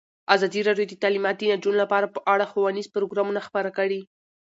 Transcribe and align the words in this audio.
ازادي 0.35 0.61
راډیو 0.67 0.89
د 0.89 0.93
تعلیمات 1.03 1.35
د 1.37 1.43
نجونو 1.51 1.79
لپاره 1.83 2.07
په 2.15 2.19
اړه 2.33 2.49
ښوونیز 2.51 2.87
پروګرامونه 2.95 3.39
خپاره 3.47 3.69
کړي. 3.77 4.01